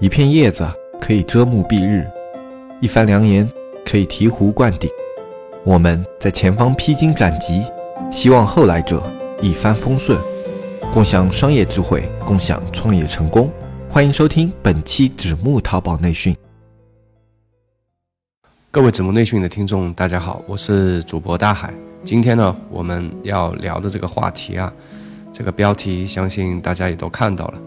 [0.00, 0.68] 一片叶子
[1.00, 2.04] 可以遮目蔽日，
[2.80, 3.48] 一番良言
[3.86, 4.90] 可以醍醐灌顶。
[5.62, 7.64] 我们在前方披荆斩棘，
[8.10, 9.00] 希望后来者
[9.40, 10.18] 一帆风顺，
[10.92, 13.48] 共享商业智慧，共享创业成功。
[13.88, 16.36] 欢迎收听本期纸木淘宝内训。
[18.72, 21.72] 各位子木内训的听众，大家好，我是主播大海。
[22.04, 24.72] 今天呢，我们要聊的这个话题啊，
[25.32, 27.58] 这个标题相信大家也都看到了，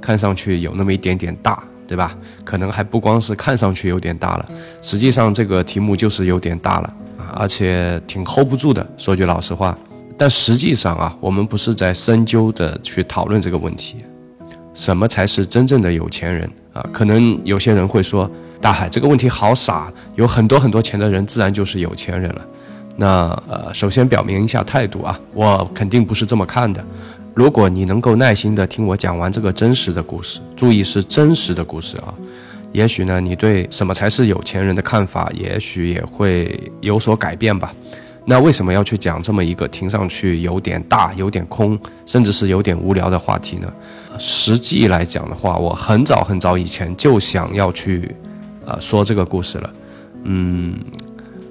[0.00, 1.62] 看上去有那么一点点大，
[1.92, 2.16] 对吧？
[2.42, 4.48] 可能还不光是看上去有点大了，
[4.80, 8.82] 实际上这个题目就是有点大了啊，而且挺 hold 不住的。
[8.96, 9.76] 说句老实话，
[10.16, 13.96] 但实际上啊，我们不是在深究的去讨论这个问题，
[14.72, 16.82] 什么才是真正的有钱人啊？
[16.94, 22.42] 可能有些人会说，大海这个问题好傻，有很多很多钱的人自然就是有钱人了。
[22.96, 26.82] 那呃，首先表明一下态度啊，我肯定不是这么看的。
[27.34, 32.12] 如果你能够耐心的听我讲完这个真实的故事，注意是真实的故事啊，
[32.72, 37.74] 也许呢，你对什么才是有钱人的看法，也许也会有所改变吧。
[38.24, 43.72] 那为什么要去讲这么一个听上去有点大、有点空，甚至是有点无聊的话题呢？
[44.18, 48.14] 实际来讲的话，我很早很早以前就想要去，
[48.66, 49.70] 呃，说这个故事了，
[50.24, 50.78] 嗯。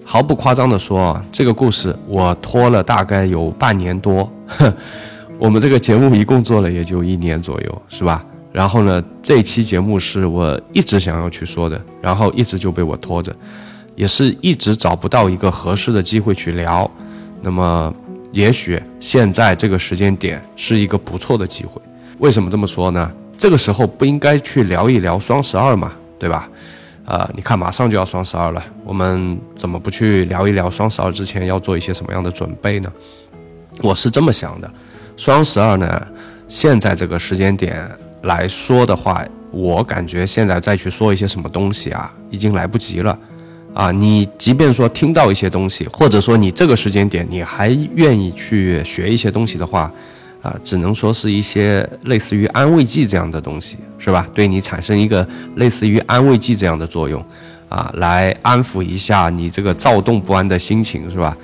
[0.03, 4.29] 毫不夸张地说啊，这个故事我拖了大概有半年多。
[5.41, 8.23] 我们这个节目一共做了也就一年左右，是吧？
[8.51, 13.35] 然后呢，这期节目是我一直想要去说的，然后一直就被我拖着，
[13.95, 16.89] 也是一直找不到一个合适的机会去聊。
[17.41, 17.91] 那么，
[18.31, 21.81] 也许现在这个时间点是一个不错的机会。
[22.19, 23.11] 为什么这么说呢？
[23.35, 26.47] 这个时候不应该去聊一聊双十二嘛，对吧？
[27.03, 32.93] 啊，你看，马上就要双十二了，我们怎么不去聊一聊双十二之前要做一些什么样的准备呢？
[33.81, 34.71] 我是这么想的，
[35.21, 36.07] 双十二呢，
[36.47, 37.87] 现在这个时间点
[38.23, 43.15] 来说的话，我感觉现在再去说一些什么东西啊，已经来不及了。
[43.75, 49.91] 啊，你即便说听到一些东西，或者说你这个时间点你还愿意去学一些东西的话。
[50.41, 54.27] 啊，只能说是一些类似于安慰剂这样的东西，是吧？
[54.33, 57.23] 对你产生一个类似于安慰剂这样的作用，
[57.69, 61.37] 啊，来安抚一下你这个躁动不安的心情，是吧？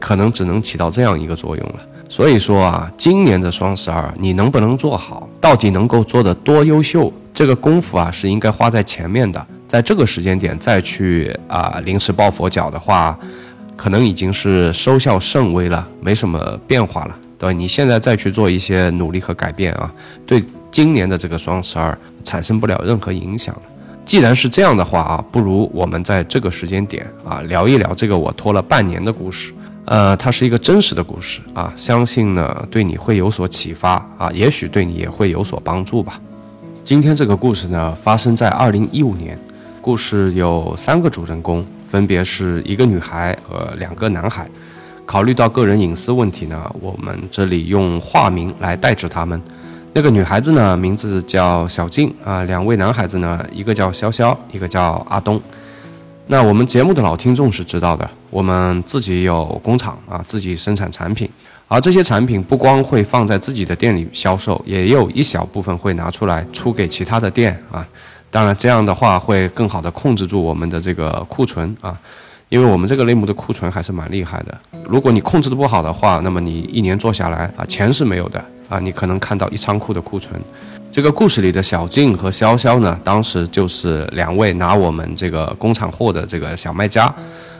[0.00, 1.74] 可能只能起到这样一个作用了。
[2.14, 9.44] 所以说啊，今年的双十二你能不能做好，到底能够做得多优秀，这个功夫啊是应该花在前面的。
[9.66, 13.18] 在这个时间点再去啊临时抱佛脚的话，
[13.74, 17.18] 可能已经是收效甚微了，没什么变化了。
[17.36, 19.92] 对，你现在再去做一些努力和改变啊，
[20.24, 23.52] 对今年的这个双十二产生不了任何影响
[24.04, 29.52] 既然是这样的话啊，不如我们在这个时间点啊聊一聊这个我拖了半年的故事。
[29.86, 36.18] 呃，它是一个真实的故事啊，相信呢对你会有所启发啊，也许对你也会有所帮助吧。
[36.84, 39.38] 今天这个故事呢发生在二零一五年，
[39.80, 44.48] 故事有三个主人公，分别是一个女孩和两个男孩。
[45.06, 49.38] 考虑到个人隐私问题呢，我们这里用化名来代指他们。
[49.92, 52.42] 那个女孩子呢，名字叫小静啊。
[52.44, 55.38] 两位男孩子呢，一个叫潇潇，一个叫阿东。
[56.26, 61.30] 那我们节目的老听众是知道的，我们自己有工厂啊，自己生产产品，
[61.68, 67.86] 而这些产品不光会放在自己的店里销售，也有一小部分会拿出来出给其他的店啊。
[68.32, 71.96] 当然，这样的话会更好的控制住我们的这个库存啊。
[72.48, 74.58] 因为我们这个类目的库存还是蛮厉害的，
[74.88, 80.40] 如果你控制的不好的话，那么你一年做下来啊，钱是没有的啊，你可能看到一仓库的库存。
[80.90, 87.12] 这个故事里的小静和潇潇呢，当时就是两位拿我们这个工厂货的这个小卖家，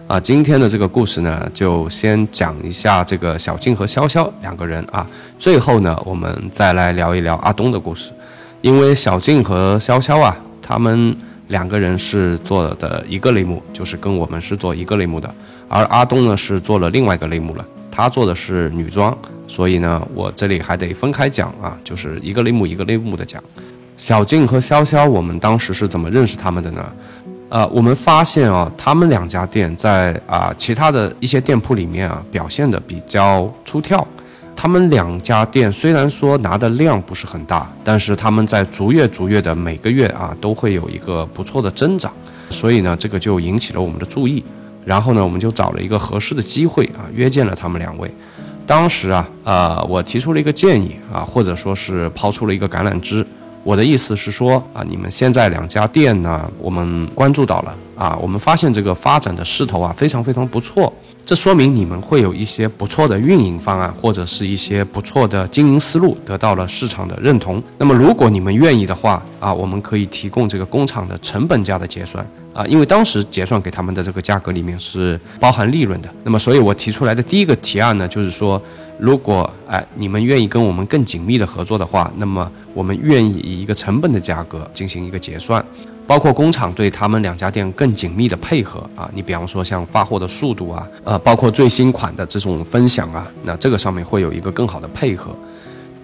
[0.07, 5.07] 啊，今天的这个故事呢，就先讲一下这个小静和潇潇两个人啊，
[5.39, 8.11] 最后呢，我们再来聊一聊阿东的故事，
[8.61, 11.15] 因为小静和潇潇啊，他们。
[11.49, 15.33] 两个人是做的一个类目，就是跟我们是做一个类目的，
[15.69, 19.17] 而阿东呢是做了另外一个类目了，他做的是女装，
[19.47, 23.45] 所以呢，我这里还得分开讲啊，就是一个类目一个类目的讲。
[23.99, 26.83] 小静和潇潇，我们当时是怎么认识他们的呢？
[27.49, 34.05] 呃，我们发现啊，他们两家店在啊其他的一些店铺里面啊表现的比较出挑。
[34.57, 42.13] 他们两家店虽然说拿的量不是很大，但是他们在逐月逐月的每个月啊都会有一个不错的增长，
[42.51, 44.43] 所以呢这个就引起了我们的注意，
[44.85, 48.11] 然后呢我们就找了一个合适的机会啊约见了他们两位。
[48.67, 53.27] 当时啊呃我提出了一个建议啊或者说是抛出了一个橄榄枝，
[53.65, 60.93] 我的意思是说啊，你们现在两家店呢，我们关注到了啊，我们发现这个发展的势头啊，非常非常不错。
[61.25, 67.63] 这说明你们会有一些不错的运营方案，或者是一些不错的经营思路得到了市场的认同。
[67.79, 76.15] 那么，如果你们愿意的话啊，我们可以提供这个工厂的成本价的结算啊，因为当时结算给他们的这个价格里面是包含利润的。
[76.23, 78.61] 那么，所以我提出来的第一个提案呢，就是说，
[78.99, 85.65] 如果哎你们愿意跟我们更紧密的合作的话，那么我们愿意以一个成本的价格进行一个结算。
[86.07, 95.35] 包括工厂对他们两家店更紧密的配合啊，你比方说像发货的速度啊，呃，包括最新款的这种分享啊，那这个上面会有一个更好的配合。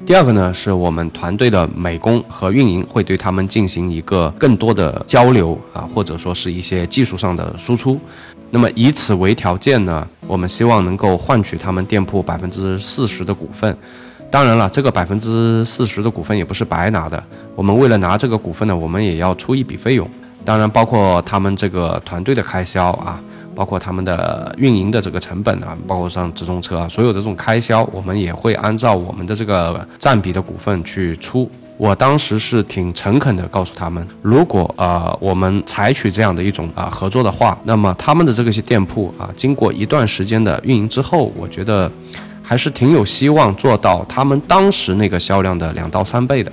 [0.07, 8.01] 第二个呢，是我们团队的美工和运营会对他们进行一个更多的交流啊，或者说是一些技术上的输出。
[8.51, 13.77] 那么以此为条件呢，我们希望能够换取他们店铺百分之四十的股份。
[14.31, 17.23] 当然了，这个百分之四十的股份也不是白拿的。
[17.55, 20.09] 我们为了拿这个股份呢，我们也要出一笔费用。
[20.45, 23.21] 当然，包括他们这个团队的开销啊，
[23.55, 31.51] 包括他们的运营的这个成本啊，包括像直通车啊，所有的这种开销，我们也会按照我们的这个占比的股份去出。
[31.77, 41.91] 我当时是挺诚恳的告诉他们，如果呃我们采取这样的一种啊合作的话，那么他们的这个些店铺啊，经过一段时间的运营之后，我觉得。
[42.43, 46.51] 还是挺有希望做到他们当时那个销量的两到三倍的。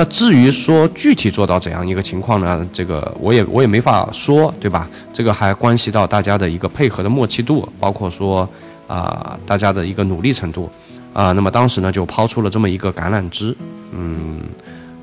[0.00, 2.66] 那至于说具体做到怎样一个情况呢？
[2.72, 4.88] 这个我也我也没法说，对吧？
[5.12, 8.48] 这个还关系到大家的一个配合的默契度，包括说
[8.86, 10.70] 啊大家的一个努力程度
[11.12, 11.32] 啊。
[11.32, 13.54] 那么当时呢就抛出了这么一个橄榄枝。
[13.92, 14.40] 嗯，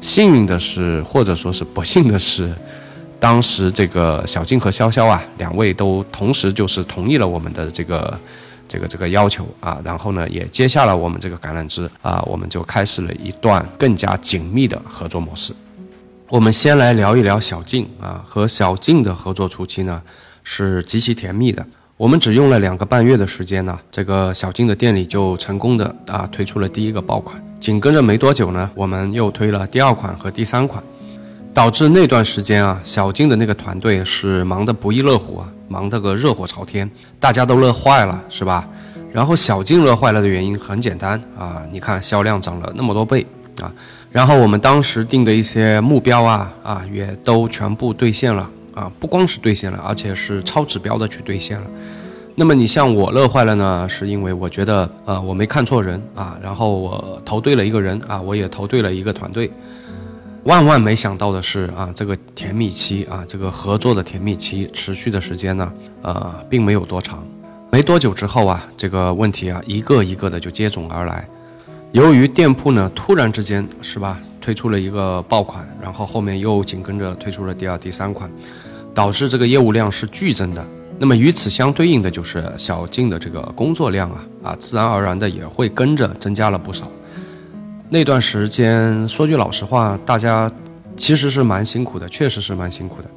[0.01, 2.51] 幸运的是，或者说是不幸的是，
[3.19, 8.19] 当时这个小静和潇潇啊两位都同时就是同意了我们的这个。
[8.67, 15.53] 这个这个要求啊，然后呢，也接下了我们这个橄榄枝啊，我们就开始了一段更加紧密的合作模式。
[16.29, 20.01] 我们先来聊一聊小静啊，和小静的合作初期呢
[20.43, 21.65] 是极其甜蜜的。
[21.95, 30.83] 我们只用了两个半月的时间呢，这个小静的店里就成功的啊推出了第一个爆款，紧跟着没多久呢，我们又推了第二款和第三款，
[31.53, 35.49] 导致那段时间啊，小静的那个团队是忙得不亦乐乎啊。
[35.67, 38.67] 忙得个热火朝天，大家都乐坏了，是吧？
[39.11, 43.25] 然后小静乐坏了的原因很简单啊，你看销量涨了那么多倍
[43.61, 43.71] 啊，
[44.11, 51.65] 然后我们当时定的一些目标啊啊也都全部兑现了啊，不光是兑现了，而且是超指标的去兑现了。
[52.35, 59.51] 那么你像我乐坏了呢，是因为我觉得呃我没看错人啊，然后我投对了一个人啊，我也投对了一个团队。
[60.47, 65.73] 万万没想到的是啊，这个甜蜜期啊，这个合作的甜蜜期持续的时间呢，
[66.03, 67.21] 呃，并没有多长。
[67.69, 71.27] 没多久之后啊，这个问题啊，一个一个的就接踵而来。
[71.91, 78.31] 由于店铺呢，突然之间是吧，推出了一个爆款，然后后面又紧跟着推出了第二、第三款，
[78.93, 80.65] 导致这个业务量是剧增的。
[80.97, 86.89] 那么与此相对应的就是小静的这个工作量啊，啊，自然而然的也会跟着增加了不少。
[87.89, 90.51] 那段时间，说句老实话，大家
[90.97, 93.09] 其实是蛮辛苦的，确实是蛮辛苦的。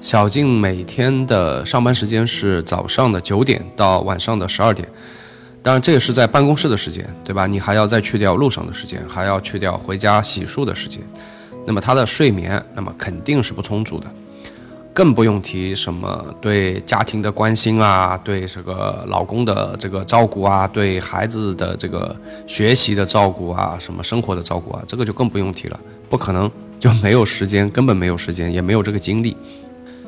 [0.00, 4.88] 小静每天的上班时间是早上的九点到晚上的十二点，
[5.64, 7.48] 当然这个是在办公室的时间，对吧？
[7.48, 11.00] 你还要再去掉路上的时间，还要去掉回家洗漱的时间，
[11.66, 14.06] 那么他的睡眠，那么肯定是不充足的。
[14.94, 22.14] 更不用提什么对家庭的关心啊，对这个老公的这个照顾啊，对孩子的这个
[22.46, 26.48] 学习的照顾啊，什么生活的照顾啊，这个就更不用提了，不可能
[26.78, 29.36] 就没有时间，根本没有时间，也没有这个精力。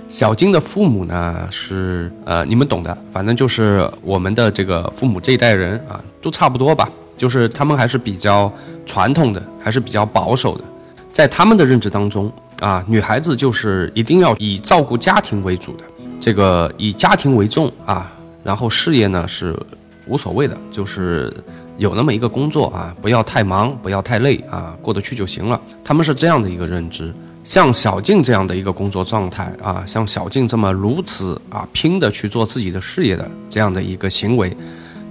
[0.08, 8.52] 小金的父母呢是呃，你们懂的，反正就是我们的这个父母这一代人啊，都差不多吧，就是他们还是比较
[8.86, 10.62] 传统的，还是比较保守的，
[11.10, 12.32] 在他们的认知当中。
[12.60, 15.84] 啊，女孩子就是一定要以照顾家庭为主的，
[16.20, 19.54] 这个以家庭为重啊，然后事业呢是
[20.06, 21.32] 无所谓的，就是
[21.76, 25.60] 有那么一个工作啊，不要太忙，不要太累啊，过得去就行了。
[25.84, 27.12] 他们是这样的一个认知。
[27.44, 34.56] 像小静这样的一个工作状态啊，像小静这么如此啊拼的去做自己的事业的这样的一个行为，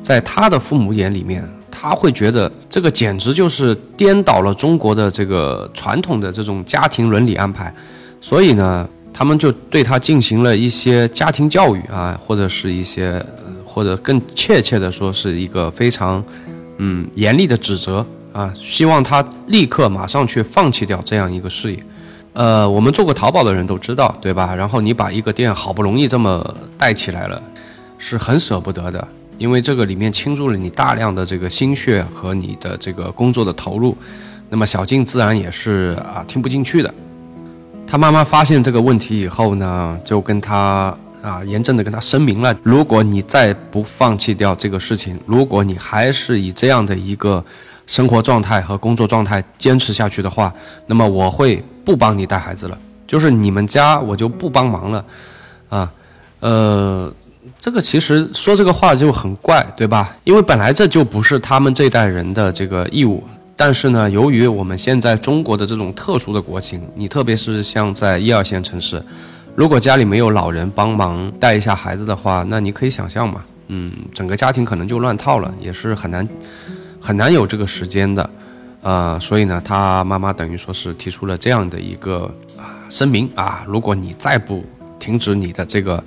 [0.06, 1.44] 在他的父母眼里面。
[1.78, 7.72] 他会觉得这个简直就是颠倒了中国的这个传统的这种家庭伦理安排，
[8.22, 13.24] 所以呢，他们就对他进行了一些家庭教育啊，或者是一些，
[13.66, 16.24] 或者更确切的说是一个非常，
[16.78, 21.80] 嗯，严厉的指责啊，希望他立刻马上去放弃掉这样一个事业。
[22.32, 24.56] 呃，我们做过淘宝的人都知道，对吧？
[24.56, 27.40] 然后你把一个店好不容易这么带起来了，
[27.98, 29.06] 是很舍不得的。
[29.38, 33.98] 因为这个里面倾注了你大量的这个心血和你的这个工作的投入，
[34.50, 36.94] 那么小静自然也是啊听不进去的。
[37.88, 47.44] 他妈妈发现这个问题以后呢，就跟他啊严正的跟他声明了：如果你再不放弃掉这个事情，如果你还是以这样的一个
[47.86, 50.52] 生活状态和工作状态坚持下去的话，
[50.88, 55.06] 那么我会不帮你带孩子了，就是你们家我就不帮忙了，
[55.70, 55.92] 啊，
[56.40, 57.14] 呃，
[57.66, 60.16] 这个其实说这个话就很怪，对吧？
[60.24, 63.24] 因为本来这就不是他们这代人的这个义务。
[63.56, 69.02] 但是呢，由于我们现在中国的这种特殊的国情，你特别是像在一二线城市，
[69.56, 76.28] 如果家里没有老人帮忙带一下孩子的话，那你可以想象嘛，嗯，整个家庭可能就乱套了，也是很难
[77.02, 78.30] 很难有这个时间的，
[78.84, 84.64] 呃，所以呢，他妈妈等于说是提出了这样的一个啊声明啊，如果你再不
[85.00, 86.04] 停止你的这个，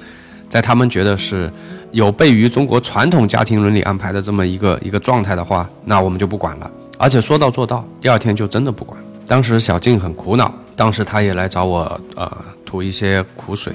[0.49, 1.51] 在他们觉得是
[1.93, 6.71] 有悖于中国传统家庭伦理安排的这么一个一个状态的话，那我们就不管了。
[6.99, 8.99] 而且说到做到，第二天就真的不管。
[9.27, 12.31] 当时小静很苦恼，当时她也来找我，呃，
[12.65, 13.73] 吐一些苦水。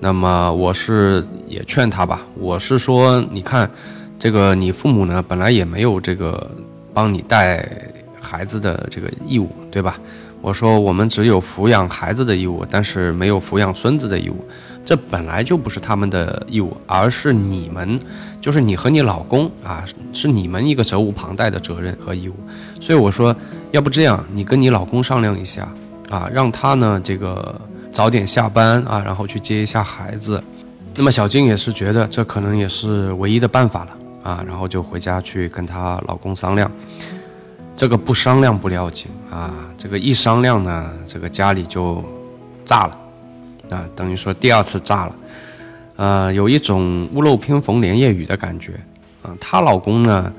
[0.00, 3.70] 那么我是也劝她吧，我是说，你看，
[4.18, 6.50] 这个你父母呢，本来也没有这个
[6.94, 7.68] 帮你带
[8.18, 10.00] 孩子的这个义务，对吧？
[10.40, 14.42] 我说我们只有抚养孩子的义务，但是没有抚养孙子的义务。
[14.84, 17.98] 这本来就不是他们的义务，而是你们，
[18.40, 22.34] 就是你和你老公啊，是你们一个责无旁贷的责任和义务。
[22.80, 23.34] 所以我说，
[23.70, 25.68] 要不这样，你跟你老公商量一下
[26.08, 27.60] 啊，让他呢这个
[27.92, 30.42] 早点下班啊，然后去接一下孩子。
[30.96, 36.68] 那么小静也是觉得这可能也是唯一的办法了啊，然后就回家去跟她老公商量。
[37.76, 42.02] 这个不商量不要紧啊，这个一商量呢，这个家里就
[42.66, 42.98] 炸了。
[43.70, 45.14] 啊，等于说第二次炸了，
[45.96, 48.72] 呃，有一种屋漏偏逢连夜雨的感觉，
[49.22, 50.32] 啊，她老公呢，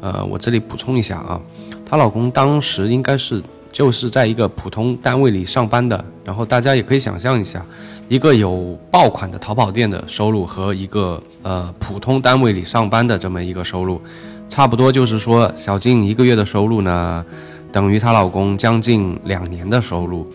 [0.00, 1.40] 呃，我这里补充一下啊，
[1.84, 7.64] 她老公当时应该是就是在一个普通单位里上班的，然后大家也可以想象一下，
[8.08, 14.00] 一个有爆款的淘宝店的收入和一个呃普通单位里上班的这么一个收入，
[14.48, 17.24] 差不多就是说小静一个月的收入呢，
[17.70, 20.26] 等于她老公将近两年的收入。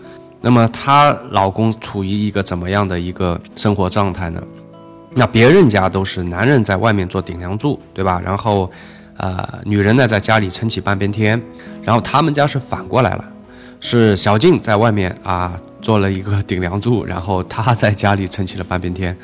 [0.46, 4.44] 那么她老公处于一个怎么样的一个生活状态呢？
[5.14, 8.22] 那别人家都是男人在外面做顶梁柱，对吧？
[8.22, 8.70] 然后，
[9.16, 11.42] 呃，女人呢在家里撑起半边天。
[11.82, 13.24] 然后他们家是反过来了，
[13.80, 19.18] 是小静在外面啊做了一个顶梁柱，然后她在家里撑起了半边天。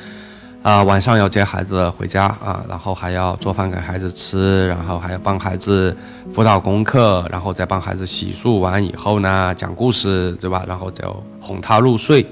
[0.62, 5.96] 啊，晚上要接孩子回家啊，然后还要做饭给孩子吃，然后还要帮孩子
[6.34, 10.62] 辅导功课，然后再帮孩子洗漱完以后呢，讲故事，对吧？
[10.68, 12.26] 然后就哄他入睡。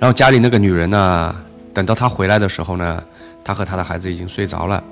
[0.00, 1.32] 然后家里那个女人呢，
[1.72, 3.00] 等到他回来的时候呢，
[3.44, 4.82] 他和他的孩子已经睡着了。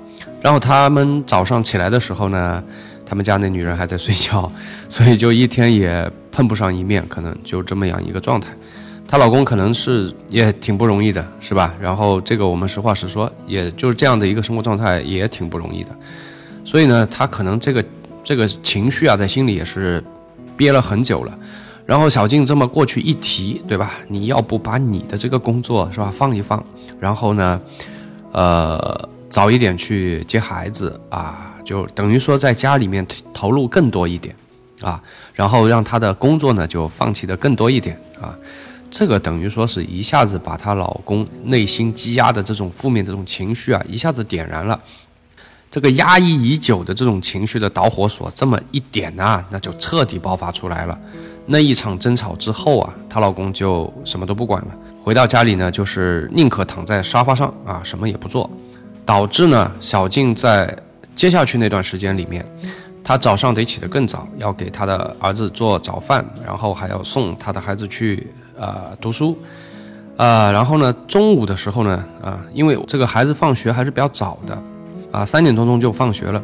[0.41, 2.63] 然后他们早上起来的时候呢，
[3.05, 4.49] 他们家那女人还在睡觉，
[4.87, 8.47] 所以就一天也碰不上一面，可能就这么样一个状态。
[9.07, 11.73] 她老公可能是也挺不容易的，是吧？
[11.79, 15.89] 然后这个我们实话实说，也就是这样的一个生活状态也挺不容易的。
[16.65, 17.83] 所以呢，她可能这个
[18.21, 20.03] 这个情绪啊，在心里也是
[20.57, 21.39] 憋了很久了。
[21.85, 23.93] 然后小静这么过去一提，对吧？
[24.09, 26.61] 你要不把你的这个工作是吧放一放，
[26.99, 27.61] 然后呢，
[28.33, 34.35] 呃，早一点去接孩子啊，就等于说在家里面投入更多一点
[34.81, 35.01] 啊，
[35.33, 38.35] 然后让她的工作呢就放弃的更多一点啊。
[38.89, 44.79] 这个等于说是一下子把她老公内心积压的这种负面的这种情绪啊，一下子点燃了。
[45.69, 50.97] 这个压抑已久的这种情绪的导火索，这么一点呢，那就彻底爆发出来了。
[51.45, 54.67] 那一场争吵之后啊，她老公就什么都不管了，
[55.03, 58.49] 回到家里呢，就是宁可躺在沙发上啊，什么也不做，
[59.05, 60.73] 导致呢，小静在
[61.15, 62.45] 接下去那段时间里面，
[63.03, 68.25] 她早上得起得更早，要给她的儿子做早饭，然后还要送她的孩子去。
[68.59, 69.37] 呃，读书，
[70.17, 74.57] 啊，然后呢，中午的时候呢，啊，因为这个孩子放学还是比较早的，
[75.11, 76.41] 啊，三点多钟就放学了，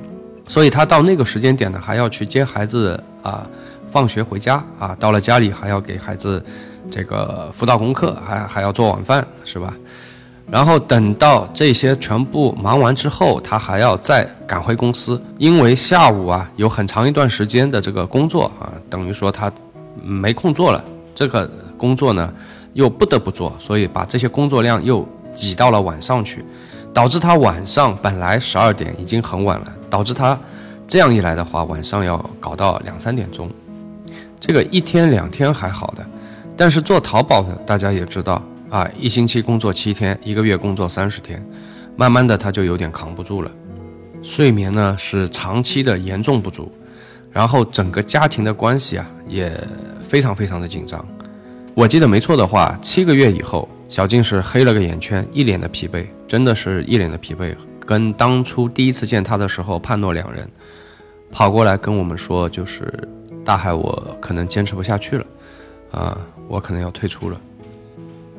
[0.48, 3.48] 所以他到那个时间点呢，还要去接孩子啊，
[3.92, 6.44] 放学回家啊，到了家里还要给孩子
[6.92, 9.74] 这个辅导功课，还还要做晚饭，是吧？
[10.52, 19.52] 然后等到这些全部忙完之后，他还要再赶回公司，因为下午啊有很长一段时间的这个工作啊，等于说他
[20.04, 20.84] 没空做了，
[21.16, 21.50] 这个。
[21.84, 22.34] 工作呢，
[22.72, 26.42] 又不得不做，所以把这些工作量又挤到了晚上去，
[26.94, 30.40] 导致他晚上本来十二点已经很晚了，导致他
[30.88, 33.52] 这样一来的话，晚上要搞到两三点钟。
[34.40, 36.06] 这个一天两天还好的，
[36.56, 41.46] 但是做淘宝的大家也知道啊，一星期工作七天，一个月工作三十天，
[41.98, 43.52] 慢慢的他就有点扛不住了，
[44.22, 46.72] 睡眠呢是长期的严重不足。
[47.34, 49.52] 然后整个家庭的关系啊也
[50.08, 51.04] 非常非常的紧张。
[51.76, 60.48] 我记得没错的话，七个月以后，小静是黑了个眼圈，一脸的疲惫，真的是一脸的疲惫，跟当初第一次见他的时候判若两人。
[61.32, 62.94] 跑过来跟我们说，就是
[63.44, 65.26] 大海，我可能坚持不下去了，
[65.90, 67.42] 啊，我可能要退出了。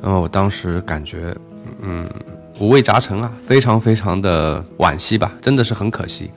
[0.01, 1.35] 那么我当时感觉，
[1.81, 2.09] 嗯，
[2.61, 6.31] 五味杂陈啊，非常非常的惋惜吧，真的是很可惜，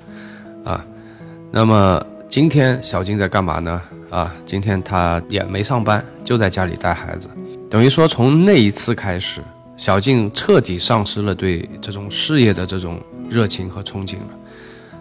[0.65, 0.85] 啊。
[1.53, 3.81] 那么今天小静在干嘛呢？
[4.11, 7.27] 啊，今天她也没上班，就在家里带孩子。
[7.71, 9.41] 等于说从那一次开始，
[9.79, 14.29] 小静彻底丧失了对这种事业的这种热情和憧憬了。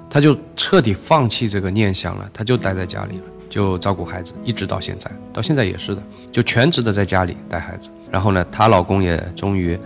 [0.10, 7.90] 他就彻底放弃这个念想了，他就待在家里了，就照顾孩子，一直到现在，到现在也是的，就全职的在家里带孩子。
[8.10, 9.78] 然后呢，她老公也终于，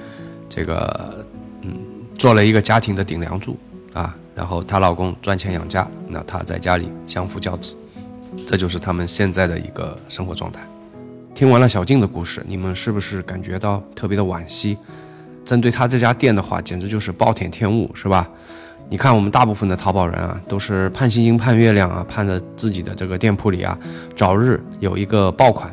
[0.47, 1.25] 这个，
[1.63, 1.75] 嗯，
[2.19, 3.57] 做了一个家庭的顶梁柱
[3.93, 4.15] 啊。
[4.41, 7.75] 然后她老公赚钱养家，那她在家里相夫教子，
[8.47, 10.59] 这就是他们现在的一个生活状态。
[11.35, 14.75] 听完了小静的故事，你们是不是感觉到特别的惋惜？
[15.45, 18.27] 针对她这家店的话，简直就是暴殄天物，是吧？
[18.89, 23.77] 你看，我们大部分的淘宝人啊，都是盼星星盼月亮啊，盼着自己的这个店铺里啊，
[24.15, 25.71] 早日有一个爆款。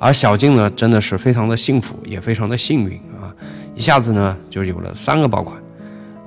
[0.00, 3.30] 而小静呢，真的是非常的幸福，也非常的幸运啊，
[3.76, 5.56] 一下子呢就有了三个爆款。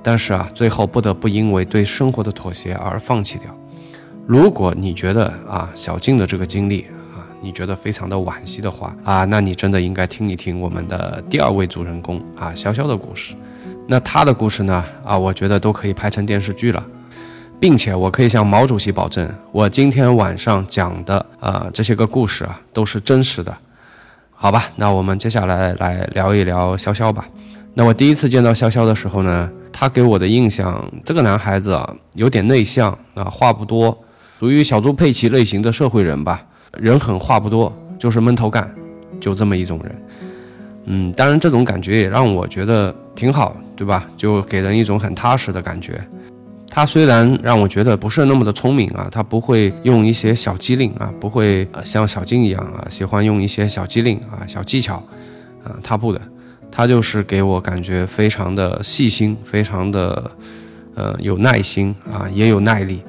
[0.04, 3.48] 但是啊，最后不得不因为对生活的妥协而放弃掉。
[4.26, 6.82] 如果你觉得啊，小静的这个经历
[7.14, 13.34] 啊，你觉得非常的惋惜的话啊，那你真的应该听一听我们的第二位主人公啊，潇潇的故事。
[13.86, 14.84] 那他的故事呢？
[15.04, 16.84] 啊，我觉得都可以拍成电视剧了，
[17.58, 23.54] 并且我可以向毛主席保证，我今天晚上讲的啊这些个故事啊都是真实的，
[24.32, 24.70] 好吧？
[24.76, 27.26] 那我们接下来来聊一聊潇潇吧。
[27.74, 33.96] 那我第一次见到潇潇的时候呢，他给我的印象，这个男孩子啊有点内向啊，话不多，
[34.38, 36.44] 属于小猪佩奇类型的社会人吧，
[36.78, 38.72] 人狠话不多，就是闷头干，
[39.20, 40.02] 就这么一种人。
[40.86, 43.56] 嗯，当然这种感觉也让我觉得挺好。
[43.76, 44.08] 对吧？
[44.16, 46.00] 就给人一种很踏实的感觉。
[46.68, 55.02] 他虽然让我觉得不是那么的聪明啊，他不会用一些小机灵啊，不会像小金一样啊，喜欢用一些小机灵啊、小技巧
[55.64, 56.20] 啊，他不的，
[56.76, 60.28] 他就是给我感觉非常的细心，非常的
[60.96, 63.00] 呃有耐心啊，也有耐力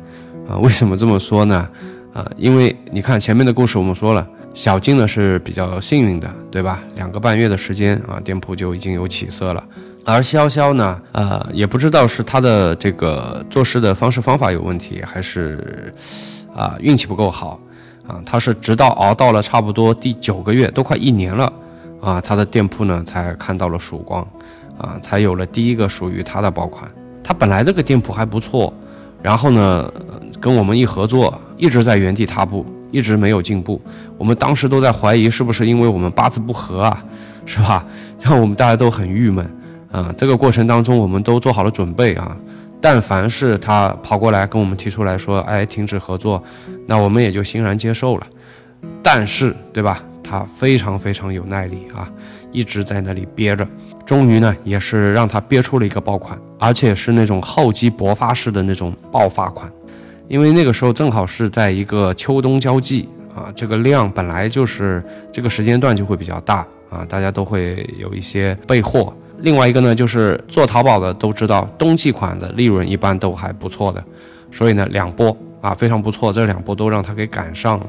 [0.48, 0.56] 啊。
[0.58, 1.68] 为什么这么说呢？
[2.14, 6.84] 啊，因为你看前面的故事，我们说了，小金呢是比较幸运的，对吧？
[6.96, 9.64] 两个半月的时间啊，店铺就已经有起色了。
[10.06, 15.92] 而潇潇呢，呃，也不知道是他的这个做事的方式方法有问题，还是
[16.56, 17.60] 啊运气不够好
[18.08, 18.22] 啊。
[18.24, 21.52] 他是直到熬到了差不多第九个月，都快一年了
[22.06, 24.26] 啊，他的店铺呢才看到了曙光
[24.78, 26.88] 啊，才有了第一个属于他的爆款。
[27.24, 28.72] 他本来这个店铺还不错，
[29.24, 29.92] 然后呢
[30.40, 33.82] 跟我们一合作，一直在原地踏步，一直没有进步。
[34.20, 37.04] 我们当时都在怀疑是不是因为我们八字不合啊，
[37.48, 37.84] 是吧？
[38.22, 39.44] 让我们大家都很郁闷。
[39.92, 42.38] 啊，这个过程当中我们都做好了准备啊，
[42.80, 46.44] 但凡是他跑过来跟我们提出来说，哎，停止合作，
[46.86, 48.28] 那我们也就欣然接受了。
[49.02, 50.04] 但是，对吧？
[50.28, 52.12] 他非常非常有耐力啊，
[52.52, 53.68] 一直在那里憋着，
[54.06, 59.72] 终于呢，也是让他憋出了一个爆款，而且是那种厚积薄发式的那种爆发款。
[60.28, 69.14] 因为那个时候正好是在一个秋冬交际啊，这个量本来就是这个时间段就会比较大啊，大家都会有一些备货。
[69.42, 74.04] 另外一个呢，就是做淘宝的都知道，冬季款的利润一般都还不错的，
[74.52, 77.86] 所以呢，两波啊非常不错，这两波都让他给赶上了。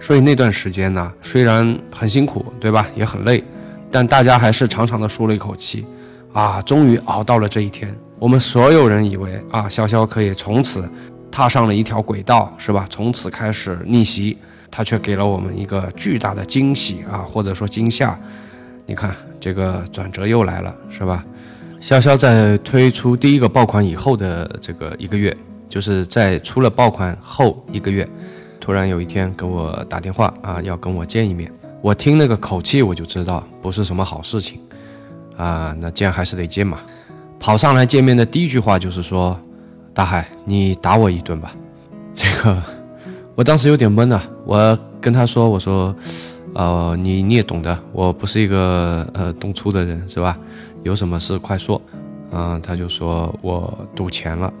[0.00, 2.86] 所以那段时间呢，虽然很辛苦，对吧？
[2.94, 3.42] 也很累，
[3.90, 5.84] 但大家还是长长的舒了一口气，
[6.32, 7.94] 啊，终于熬到了这一天。
[8.18, 10.88] 我们所有人以为啊，潇潇可以从此
[11.30, 12.86] 踏上了一条轨道，是吧？
[12.88, 14.36] 从此开始逆袭，
[14.70, 18.18] 他却给了我们一个巨大的惊喜啊，或者说惊吓。
[18.86, 19.14] 你看。
[19.38, 21.24] 这个转折又来了，是吧？
[21.80, 25.36] 潇潇在推出第一个爆款以后的这个一个月，
[25.68, 28.08] 就是在出了爆款后一个月，
[28.66, 31.48] 突然有一天给我打电话啊，要跟我见一面。
[31.80, 34.58] 我听那个口气，我就知道不是什么好事情
[35.36, 35.72] 啊。
[35.78, 36.80] 那见还是得见嘛。
[37.38, 39.38] 跑上来见面的第一句话就是说
[39.94, 41.54] ：“大海，你打我一顿吧。”
[42.12, 42.60] 这个
[43.36, 44.28] 我当时有点懵啊。
[44.44, 45.94] 我跟他说：“我说。”
[46.54, 50.36] 呃，你你也懂得，我不是一个呃动粗的人，是吧？
[50.82, 51.80] 有什么事快说。
[52.32, 54.52] 嗯，他就说我赌钱了。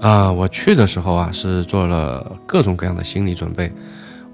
[0.00, 3.72] 啊，我去的时候啊，是做了各种各样的心理准备。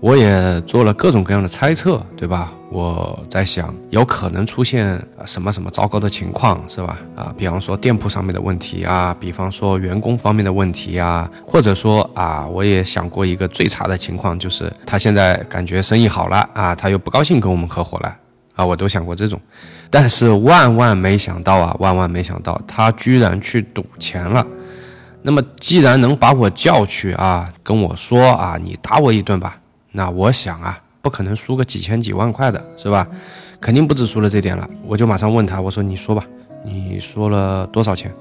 [0.01, 2.51] 我也做了各种各样的猜测，对吧？
[2.71, 6.99] 我在想，有可能出现什么什么糟糕的情况，是吧？
[7.15, 18.17] 啊，比方说店铺上面的问题啊，比方说员工方面的问题啊，或者说啊，我也想过一个最差的情况，就是他现在感觉生意好了啊，他又不高兴跟我们合伙了
[18.55, 19.39] 啊，我都想过这种。
[19.91, 24.47] 但是万万没想到啊，万万没想到，他居然去赌钱了。
[25.23, 29.57] 那么既然能把我叫去啊，跟我说啊，你打我一顿吧，
[29.93, 30.81] 那我想啊。
[31.03, 33.09] 不可能输个几千几万块的是吧？
[33.59, 34.69] 肯定不止输了这点了。
[34.87, 36.23] 我就马上问他，我说：“你说吧，
[36.63, 38.13] 你说了多少钱？”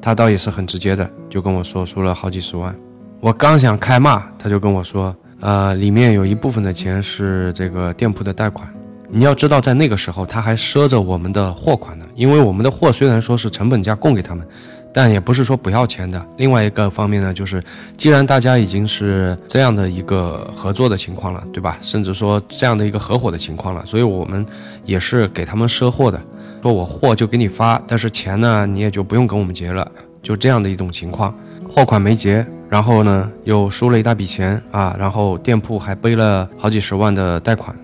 [0.00, 2.74] 他倒也是很直接的，就跟我说输了好几十万。
[3.20, 8.66] 我刚想开骂，他就跟我说：“呃，里面有一部分的钱是这个店铺的贷款。
[9.10, 14.48] 你要知道，在那个时候他还赊着我们的货款呢，因为我们的货虽然说是成本价供给他们。”
[14.92, 16.24] 但也不是说不要钱的。
[16.36, 17.62] 另外一个方面呢，就是
[17.96, 21.78] 既然大家已经是这样的一个合作的情况了，对吧？
[21.80, 24.44] 甚至说这样的一个合伙的情况了，所以我们
[24.84, 26.20] 也是给他们赊货的，
[26.62, 29.90] 说我货就给你发，但是钱呢你也就不用跟我们结了，
[30.22, 31.34] 就这样的一种情况。
[31.68, 37.74] 货款没结，然后呢又输了一大笔钱啊，然后店铺还背了好几十万的贷款，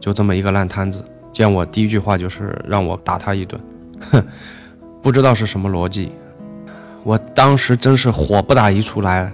[0.00, 1.04] 就这么一个烂摊子。
[1.32, 3.60] 见我第一句话就是让我打他一顿，
[4.10, 4.24] 哼。
[5.02, 6.12] 不知道是什么逻辑，
[7.04, 9.30] 我当时真是火不打一处来，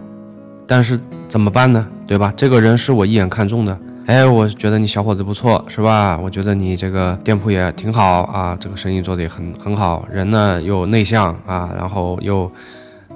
[0.66, 1.86] 但是怎么办呢？
[2.06, 2.32] 对吧？
[2.36, 6.18] 这个人是我一眼看中的，哎，我觉得你小伙子不错，是吧？
[6.22, 12.50] 我觉得你这个店铺也挺好啊，这个生意做得也很很好，人呢又内向啊，然后又，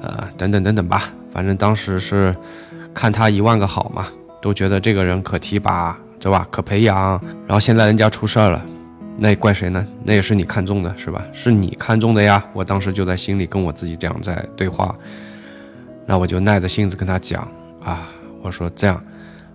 [0.00, 2.34] 呃，等等等等吧，反正当时是
[2.94, 4.06] 看他一万个好嘛，
[4.40, 6.46] 都觉得这个人可提拔，对吧？
[6.50, 8.64] 可培养，然后现在人家出事儿了。
[9.20, 9.85] 那怪谁呢？
[10.04, 11.26] 那也是你看中的，是吧？
[11.33, 12.44] 是你看中的呀！
[12.52, 14.94] 我当时就在心里跟我自己这样在对话，
[16.07, 17.46] 那我就耐着性子跟他讲
[17.83, 18.09] 啊，
[18.42, 19.02] 我说这样，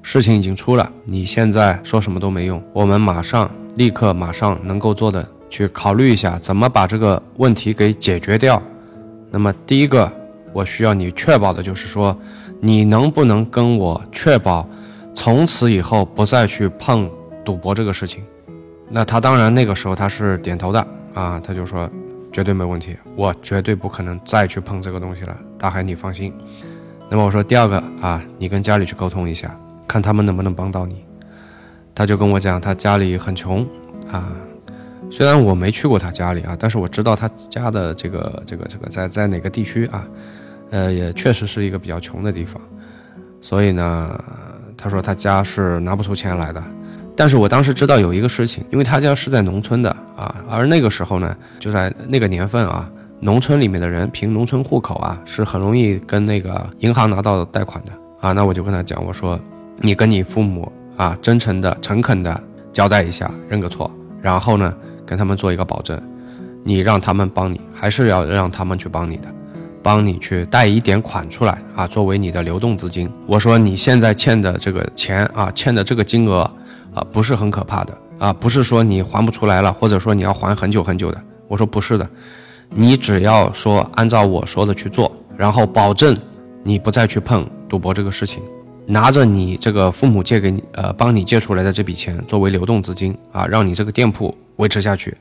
[0.02, 8.62] 事情已经出了，你现在说什么都没用，我们马上立刻马上能够做的去考虑一下，怎么把这个问题给解决掉。
[9.32, 10.12] 那么第一个，
[10.52, 12.14] 我需要你确保的就是说，
[12.60, 14.68] 你能不能跟我确保，
[15.16, 17.10] 从此以后不再去碰
[17.46, 18.22] 赌博这个事情。
[18.96, 21.90] 那他当然那个时候他是点头的啊，他就说
[22.32, 25.36] 绝对没问题，我绝对不可能再去碰这个东西了。
[25.58, 26.32] 大海你放心。
[27.10, 29.50] 那么我说第二个啊，你跟家里去沟通一下，
[29.88, 31.04] 看他们能不能帮到你。
[31.96, 33.68] 他就跟我讲，他家里很穷
[34.12, 34.32] 啊，
[35.10, 40.06] 虽然我没去过他家里啊，但是我知道他家的这个这个这个在在哪个地区啊，
[40.70, 42.62] 呃，也确实是一个比较穷的地方。
[43.42, 44.24] 所以呢，
[44.78, 46.64] 他说他家是拿不出钱来的。
[47.16, 58.32] 但是我当时知道有一个事情，因为他家是在农村的啊，而那个时候呢，就在那个年份啊，农村里面的人凭农村户口啊，是很容易跟那个银行拿到贷款的啊。
[58.32, 59.40] 那我就跟他讲，我说，
[59.78, 64.74] 你跟你父母啊，真诚的、诚恳的交代一下，认个错，然后呢，
[65.06, 66.02] 跟他们做一个保证，
[66.64, 69.28] 你让他们帮你，还是要让他们去帮你的，
[69.84, 73.08] 帮你去贷一点款出来啊，作为你的流动资金。
[73.28, 76.50] 我说你现在欠的这个钱啊，欠的这个金额。
[76.94, 81.22] 啊，不是很可怕的啊，不是说你还不出来了，或者说你要还很久很久的。
[81.48, 82.10] 我说不是的，
[82.70, 86.18] 你只要说按照我说的去做，然后保证
[86.64, 88.42] 你不再去碰赌博这个事情，
[88.86, 95.16] 拿着你这个父母借给你呃帮你借出来的这笔钱作为流动资金啊，让你这个店铺维持下去，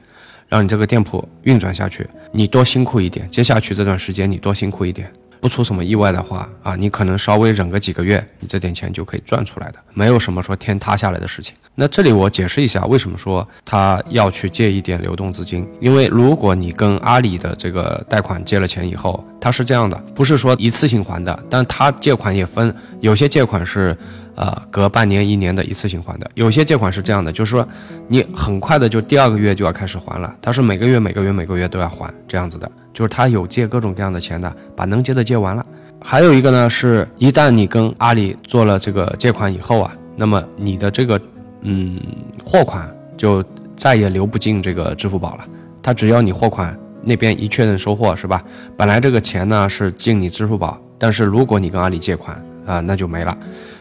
[0.49, 5.11] 让你这个店铺运转下去，你多辛苦一点，接下去这段时间你多辛苦一点。
[5.43, 11.57] 不出什么意外的话啊，你可能稍微忍个几个月，你这点钱就可以赚出来的，没有什么说天塌下来的事情。
[11.75, 15.67] 那这里我解释一下，为什么说他要去借一点流动资金？
[15.81, 23.97] 因为如果你跟阿里的这个贷款借了钱以后，他是这样的，不是说一次性还的，但他借款也分，有些借款是。
[24.35, 27.67] 呃，隔半年、一年的一次性还的，有些借款是这样的，就是说
[28.09, 35.65] 你很快的就第二个月就要开始还了，他是每个月、每个月、每个月都要还这样子的，就是他有借各种各样的钱的，把能借的借完了。
[36.01, 41.21] 还有一个呢，是一旦你跟阿里做了这个借款以后啊，那么你的这个
[41.61, 42.01] 嗯
[42.45, 43.45] 货款就
[43.77, 45.45] 再也流不进这个支付宝了，
[45.83, 48.43] 他只要你货款那边一确认收货是吧？
[48.77, 53.37] 本来这个钱呢是进你支付宝，但是如果你跟阿里借款啊，那就没了。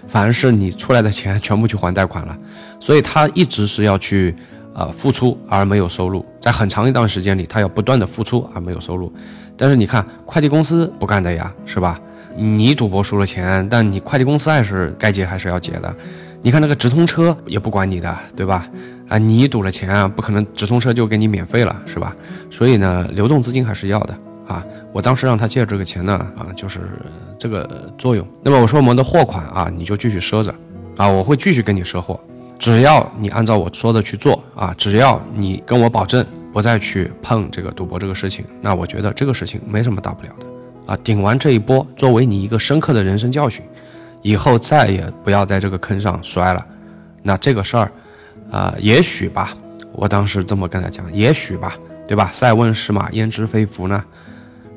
[0.07, 2.37] 反而是你出来的钱全部去还贷款了，
[2.79, 4.35] 所以他一直是要去，
[4.73, 9.11] 呃，付出而没有收入，在很长一段时间里，他要不断的付出而没有收入。
[9.57, 11.99] 但是你看，快递公司不干的呀，是吧？
[12.35, 15.93] 你赌博输了钱，但你快递公司还是该结还是要结的。
[16.41, 18.67] 你看那个直通车也不管你的，对吧？
[19.07, 22.15] 啊，你赌了钱啊，不可能直通车就给你免费了，是吧？
[22.49, 24.17] 所以呢，流动资金还是要的。
[24.51, 26.81] 啊，我当时让他借这个钱呢，啊，就是
[27.39, 28.27] 这个作用。
[28.43, 30.53] 那么我说我们的货款啊，你就继续赊着，
[30.97, 32.19] 啊，我会继续跟你赊货，
[32.59, 40.97] 只要你按照我说的去做啊，只要你跟我保证不再去碰这个赌博这个事情，那我觉得这个事情没什么大不了的啊。
[41.01, 43.63] 顶完这一波，作为你一个深刻的人生教训，
[44.21, 46.65] 以后再也不要在这个坑上摔了。
[47.23, 47.91] 那这个事儿，
[48.51, 49.55] 啊，也许吧，
[49.93, 52.29] 我当时这么跟他讲，也许吧，对吧？
[52.33, 54.03] 塞翁失马，焉知非福呢？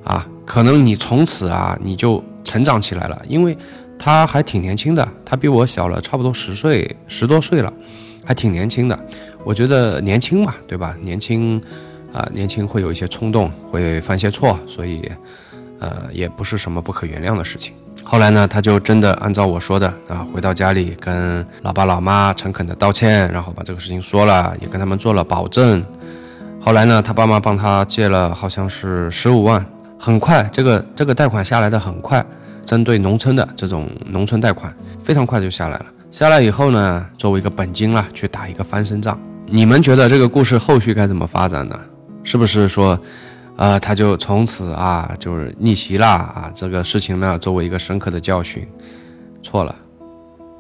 [0.05, 3.57] 啊，可能你从此啊，你就成长起来了，因为。
[3.97, 7.73] 他还挺年轻的，他比我小了差不多十岁，十多岁了，
[8.27, 8.99] 还挺年轻的。
[9.45, 10.95] 我觉得年轻嘛，对吧？
[11.01, 11.59] 年轻，
[12.13, 15.11] 啊，年轻会有一些冲动，会犯些错，所以，
[15.79, 17.73] 呃，也不是什么不可原谅的事情。
[18.03, 25.83] 后来呢，他就真的按照我说的啊，回到家里跟老爸老妈诚恳的道歉，然后把这个事情说了，也跟他们做了保证。
[26.61, 29.65] 后来呢，他爸妈帮他借了好像是十五万，
[30.05, 32.23] 很快这个这个贷款下来的很快。
[32.67, 35.87] 针对农村的这种农村贷款，非常快就下来了。
[36.11, 39.19] 下来以后呢，作为一个本金了，去打一个翻身仗。
[39.47, 41.81] 你们觉得这个故事后续该怎么发展呢？
[42.23, 42.99] 是不是说，
[43.57, 46.53] 呃，他就从此啊，就是逆袭啦啊？
[46.55, 48.67] 这个事情呢，作为一个深刻的教训，
[49.43, 49.75] 错了。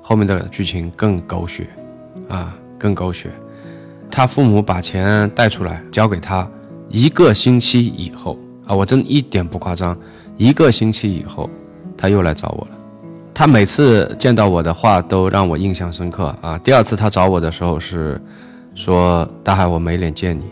[0.02, 1.68] 后面的剧情更狗血，
[2.30, 3.30] 啊，更狗血。
[4.10, 6.48] 他父母把钱贷出来交给他，
[6.88, 9.96] 一个星期以后啊，我真一点不夸张，
[10.36, 11.48] 一个星期以后。
[11.96, 12.76] 他又来找我了，
[13.32, 16.58] 他每次见到我的话都让我印象深刻啊。
[16.58, 18.20] 第二次他找我的时候是
[18.74, 20.42] 说：“大海，我没脸见你。”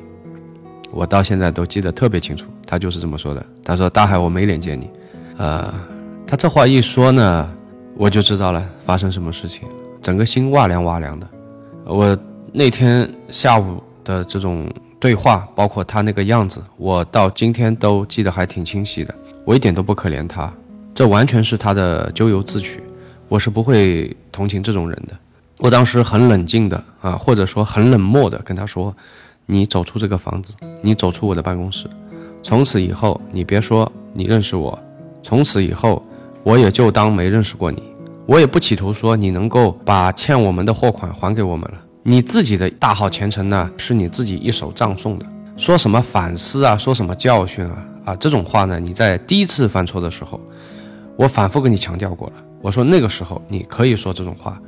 [0.91, 3.45] 我到现在都记得特别清楚，他就是这么说的。
[3.65, 4.89] 他说：“大海，我没脸见你。”
[5.37, 5.75] 呃，
[6.27, 7.53] 他这话一说呢，
[7.97, 9.69] 我就知道了发生什么事情，
[10.01, 11.29] 整个心哇凉哇凉的。
[11.85, 12.17] 我
[12.53, 14.71] 那天下午的这种
[15.03, 19.13] 对话，包括他那个样子，我到今天都记得还挺清晰的。
[19.45, 20.49] 我一点都不可怜他。
[20.95, 22.81] 这完全是他的咎由自取，
[23.29, 25.19] 我是不会同情这种人的。
[25.59, 28.95] 我当时很冷静的啊，或者说很冷漠的跟他说
[29.45, 31.91] ：“你走出这个房子，你走出我的办公室，
[32.41, 34.79] 从此以后你别说你认识我，
[35.21, 36.01] 从此以后
[36.45, 37.83] 我也就当没认识过你。
[38.25, 41.79] 我也不企图说你能够把欠我们的货款还给我们了。
[42.05, 45.27] 你自己的大好前程呢，是你自己一手葬送的。
[45.57, 50.41] 说什么反思啊，说什么教训啊，啊这种话呢，你在第一次犯错的时候。”
[51.15, 54.59] 我反复跟你强调过了，我说那个时候你可以说这种话，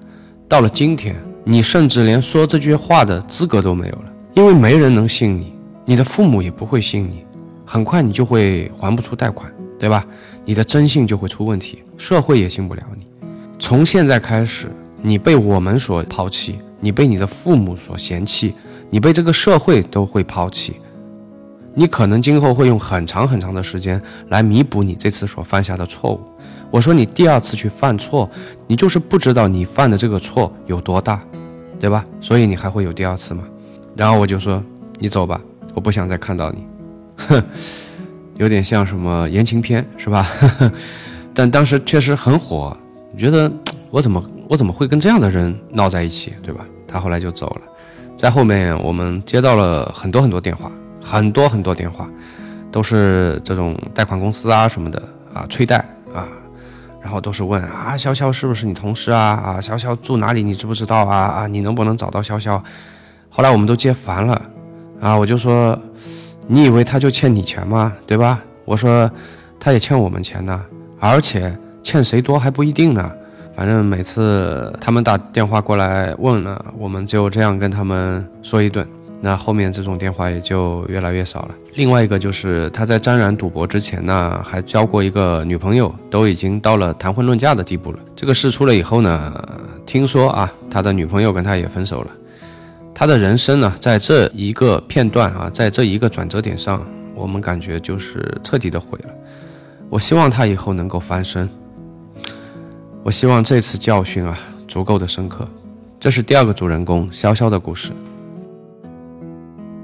[0.46, 5.54] 到了今天，你甚至连说这句话的资格都没有了，因为没人能信你，
[5.86, 7.24] 你的父母也不会信你，
[7.64, 10.04] 很快你就会还不出贷款，对吧？
[10.44, 13.06] 你的征信就会出问题，社会也信不了你。
[13.58, 14.70] 从现在开始，
[15.00, 18.54] 你被我们所抛弃，你被你的父母所嫌弃，
[18.90, 20.74] 你被这个社会都会抛弃。
[21.74, 26.20] 你可能今后会用很长很长的时间来弥补你这次所犯下的错误。
[26.70, 28.30] 我说你第二次去犯错，
[28.66, 31.22] 你就是不知道你犯的这个错有多大，
[31.80, 32.04] 对吧？
[32.20, 33.44] 所以你还会有第二次吗？
[33.96, 34.62] 然后我就说
[34.98, 35.40] 你走吧，
[35.72, 36.66] 我不想再看到你。
[37.16, 37.42] 哼，
[38.36, 40.28] 有点像什么言情片是吧？
[41.32, 42.76] 但当时确实很火，
[43.10, 43.50] 你觉得
[43.90, 46.64] 我怎么我怎么会跟这样的人闹在一起，对吧？
[46.94, 47.62] 他后来就走了，
[48.16, 50.70] 在后面我们接到了很多很多电话。
[51.07, 52.09] 很多很多电话，
[52.72, 55.02] 都是这种贷款公司啊什么的
[55.35, 55.76] 啊催贷
[56.14, 56.26] 啊，
[57.02, 62.59] 然后都是问啊潇潇是不是你同事啊啊潇潇住哪里你知不知道啊啊你能不能找到潇潇？
[63.28, 64.40] 后来我们都接烦了
[64.98, 65.78] 啊，我就说
[66.46, 67.92] 你以为他就欠你钱吗？
[68.07, 68.42] 对吧？
[68.64, 69.11] 我说
[69.61, 70.64] 他也欠我们钱呢，
[70.98, 73.12] 而且欠谁多还不一定呢。
[73.54, 78.84] 反正每次他们打电话过来问了，我们就这样跟他们说一顿。
[79.20, 81.54] 那后面这种电话也就越来越少了。
[81.76, 87.98] 另外一个就是他在沾染赌博之前呢，还交过一个女朋友，都已经到了谈婚论嫁的地步了。
[88.16, 89.32] 这个事出了以后呢，
[89.86, 92.10] 听说啊，他的女朋友跟他也分手了。
[92.92, 99.10] 他的人生呢，在这一个片段啊，在这一个转折点上，我们感觉就是彻底的毁了。
[99.88, 101.48] 我希望他以后能够翻身。
[103.04, 105.46] 我希望这次教训啊，足够的深刻。
[106.00, 107.92] 这是第二个主人公潇潇的故事。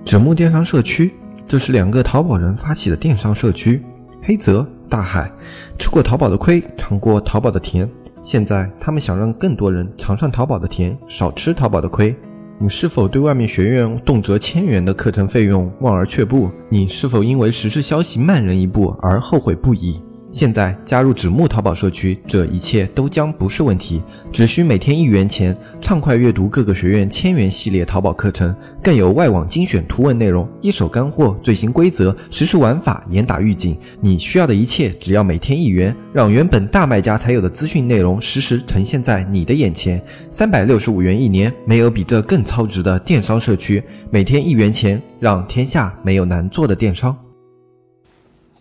[0.06, 1.12] 纸木电商社区，
[1.46, 3.85] 这是两个淘宝人发起的电商社区。
[4.22, 5.30] 黑泽、大海
[5.78, 7.87] 吃过淘宝的亏，尝过淘宝的甜，
[8.22, 12.16] 现在他们想让更多人尝上淘宝的甜，少吃淘宝的亏。
[12.59, 16.50] 你是否对外面学院动辄千元的课程费用望而却步？
[16.70, 20.00] 你是否因为时事消息慢人一步而后悔不已？
[20.33, 24.01] 现在加入纸木淘宝社区，这一切都将不是问题。
[24.33, 33.77] 只需每天一元钱，畅快阅读各个学院千元系列淘宝课程，更有外网精选图文内容，一手干货，最新规则，实时玩法，严打预警。
[34.01, 40.01] 你需要的一切，只要每天一元，让原本大卖家才有的资讯内容，实时呈现在你的眼前。
[40.31, 43.83] 三百六十五元一年，没有比这更超值的电商社区。
[44.11, 47.16] 每天一元钱，让天下没有难做的电商。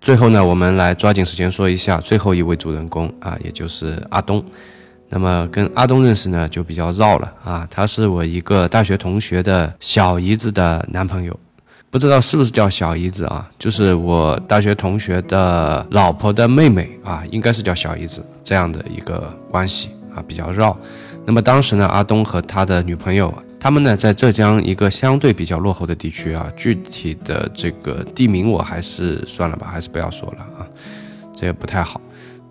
[0.02, 4.44] 最后呢，我们来抓紧时间说一下最后一位主人公啊，也就是阿东。
[5.10, 7.68] 那么跟阿东认识呢，就比较绕了啊。
[7.70, 11.38] 他是我一个大学同学的小姨子的男朋友，
[11.90, 13.50] 不知道是不是叫小姨子啊？
[13.60, 20.78] 就是我大学同学的老婆的妹妹啊，应该是叫小姨子这样的一个关系啊，比较绕。
[21.26, 23.34] 那么当时呢，阿东和他的女朋友。
[23.60, 30.65] 他们呢，在浙江一个相对比较落后的地区啊，具体的这个地名我还是算了吧，还是不要说了啊，
[31.36, 32.00] 这也不太好。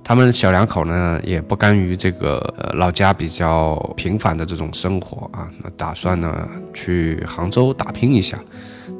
[0.04, 8.38] 他们小两口呢，也不甘于这个呃老家比较平凡的这种生活啊，那打算呢去杭州打拼一下。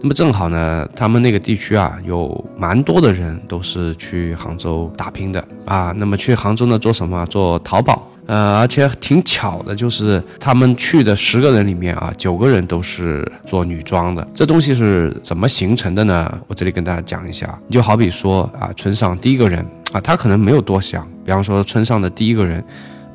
[0.01, 5.93] 那么正好呢，他们那个地区啊，有蛮多的人都是去杭州打拼的啊。
[5.97, 7.27] 那么去杭州呢，做什么？
[7.27, 8.09] 做淘宝。
[8.27, 14.29] 呃，而且挺巧的，就是他们去的十个人里面啊，九个人都是做女装的。
[14.35, 16.39] 这东西是怎么形成的呢？
[16.47, 17.59] 我这里跟大家讲一下。
[17.67, 22.63] 你就好比说啊，村上第一个人啊，他可能没有多想，比方说村上的第一个人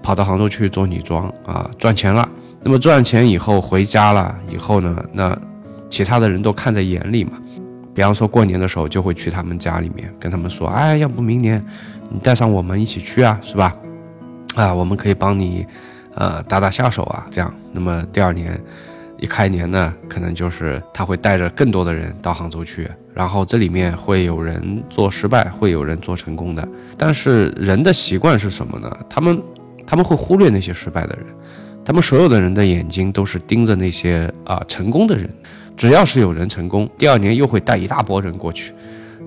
[0.01, 2.27] 跑到杭州去做女装啊，赚钱了。
[2.63, 5.37] 那么赚钱以后回家了以后呢，那
[5.93, 7.33] 其他的人都看在眼里嘛。
[7.93, 11.63] 比方说过年的时候就会去他们家里面跟他们说，哎，要不明年
[12.09, 13.75] 你带上我们一起去啊，是吧？
[14.55, 15.63] 啊，我们可以帮你，
[16.15, 17.53] 呃，打打下手啊，这样。
[17.71, 18.59] 那么第二年
[19.19, 26.67] 一开年呢，可能就是他会带着更多的人到杭州去，然后这里面会有人做失败，会有人做成功的。
[26.97, 28.91] 但是人的习惯是什么呢？
[29.07, 29.39] 他们
[29.85, 31.27] 他们会忽略那些失败的人，
[31.85, 35.29] 他们所有的人的眼睛都是盯着那些啊成功的人。
[35.75, 38.71] 只要是有人成功，第二年又会带一大波人过去。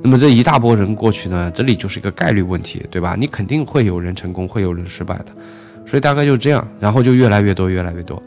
[0.01, 3.17] 那么这一大波人过去呢，这里就是一个概率问题，对吧？
[3.19, 5.27] 你肯定会有人成功，会有人失败的，
[5.85, 8.23] 所以大概就这样，然后就越来越多，越来越多，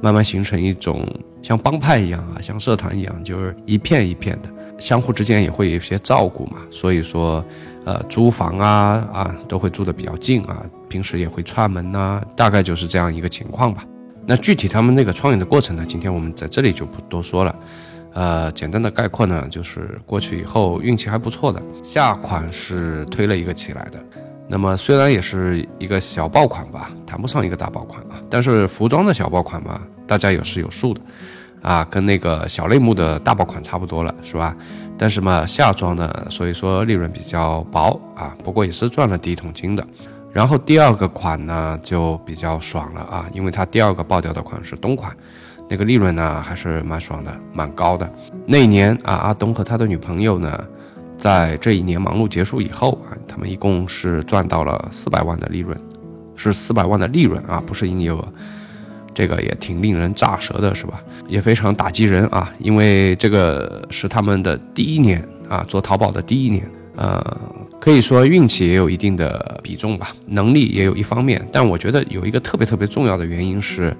[0.00, 1.06] 慢慢形成一种
[1.42, 6.56] 像帮派一样啊，像社团一样，就是一片一片的，相互之间也会有一些照顾嘛。
[6.72, 7.44] 所以说，
[7.84, 13.84] 呃，租房啊啊都会住的比较近啊，平时也会串门呐，大概就是这样一个情况吧。
[14.26, 17.54] 那具体他们那个创业的过程呢，今天我们在这里就不多说了。
[18.12, 23.98] 呃，简单的概括呢，就是过去以后运气还不错的，下款是推了一个起来的。
[24.48, 31.00] 那么虽然也是一个小爆款吧，谈不上一个大爆款啊，但是服装的小爆款嘛，大家也是有数的，
[31.62, 34.54] 啊，跟那个小类目的大爆款差不多了，是吧？
[34.98, 39.86] 但是嘛，夏装呢，所以说利润比较薄啊，不过也是赚了第一桶金的。
[40.32, 45.14] 然后第二个款呢，就比较爽了啊，因为它第二个爆掉的款是冬款。
[45.68, 48.12] 那个利润呢还是蛮爽的，蛮高的。
[48.44, 50.64] 那一年啊，阿东和他的女朋友呢，
[51.16, 55.80] 在这一年忙碌结束以后啊，他们一共是赚到了四百万的利润，
[56.34, 58.28] 是四百万的利润啊，不是营业额。
[59.14, 61.02] 这个也挺令人咋舌的，是吧？
[61.28, 66.68] 也非常打击人啊，因为这个是他们的第一年啊，做淘宝的第一年。
[66.96, 67.24] 呃，
[67.80, 71.46] 可以说运气也有一定的比重吧，能力也有一方面。
[71.52, 73.96] 但我觉得有一个特别特别重要的原因是。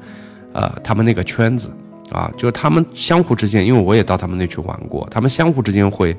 [0.52, 1.70] 呃，他们那个圈子，
[2.10, 6.12] 啊，就是他们相互之间，因为我也到他们那去玩过，他们相互之间会，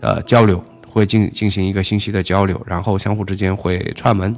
[0.00, 4.32] 呃，交流，会进进行一个信息的交流，然后相互之间会串门，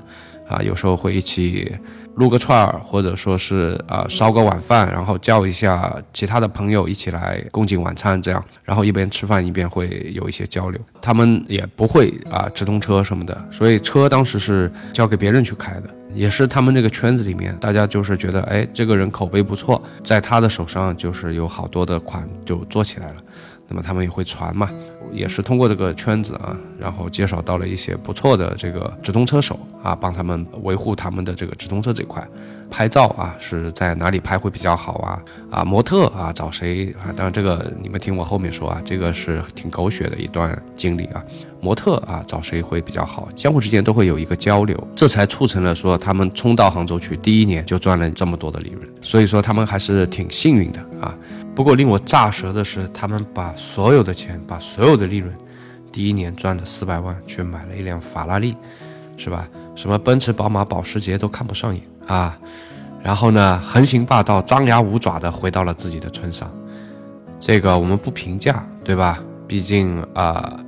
[0.48, 1.74] 啊，有时候会一起
[2.16, 10.80] 撸个串儿，或者说是啊烧个晚饭，然后叫一下其他的朋友一起来共进晚餐，这样，然后一边吃饭一边会有一些交流。
[11.02, 15.90] 他们也不会啊直通车什么的，所以车当时是交给别人去开的。
[16.14, 23.16] 也是他们那个圈子里面，大家就是觉得，哎，这个人口碑不错，在他的手上就是有好多的款就做起来了，
[23.68, 24.68] 那么他们也会传嘛，
[25.12, 32.26] 也是通过这个圈子啊，然后介绍到了一些不错的这个直通车手啊，帮他们维护他们的这个直通车这块。
[32.70, 35.22] 拍照啊，是在哪里拍会比较好啊？
[35.48, 37.12] 啊，模特啊，找谁啊？
[37.14, 41.22] 当然这个你们听我后面说啊，这个是挺狗血的一段经历啊。
[41.60, 43.28] 模特啊，找谁会比较好？
[43.36, 48.88] 相互之间都会有一个交流，这才促成了说他们冲到杭州去，第一年就赚了这么多的利润。
[49.00, 51.14] 所以说他们还是挺幸运的啊。
[51.54, 55.32] 不过令我炸舌的是，他们把所有的钱，把所有的利润，
[55.92, 58.56] 第一年赚的四百万，去买了一辆法拉利，
[59.16, 59.48] 是吧？
[59.76, 61.82] 什么奔驰、宝马、保时捷都看不上眼。
[62.06, 62.36] 啊，
[63.02, 66.52] 然后呢，横行霸道、张牙舞爪的回到了自己的村上，
[67.38, 69.22] 这个我们不评价，对吧？
[69.46, 70.58] 毕竟啊，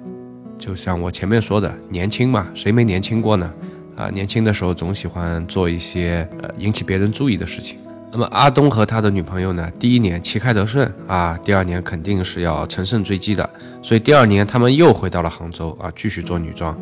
[0.56, 3.52] 就像我前面说的，年轻嘛，谁没年轻过呢？
[3.96, 7.78] 啊，年轻的时候总喜欢做一些呃引起别人注意的事情。
[8.16, 13.46] 那么阿东和他的女朋友呢，第一年旗开得胜啊，第二年肯定是要乘胜追击的，
[13.82, 16.74] 所以第二年他们又回到了杭州啊，继续做女装。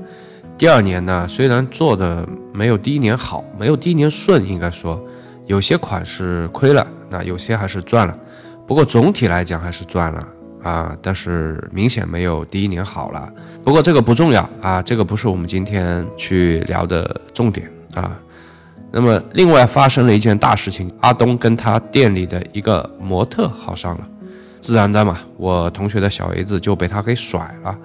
[0.57, 5.05] 第二年呢，虽然做的没有第一年好，没有第一年顺，应该说
[5.47, 8.16] 有些款式亏了，那有些还是赚了。
[8.64, 10.28] 不过总体来讲还是赚了
[10.62, 13.28] 啊，但是明显没有第一年好了。
[13.64, 18.16] 不过这个不重要啊，这个不是我们今天去聊的重点啊。
[18.97, 24.07] 那么另外发生了一件大事情，阿东跟他店里的一个模特好上了，
[24.61, 27.76] 自然的嘛，我同学的小 A 子就被他给甩了。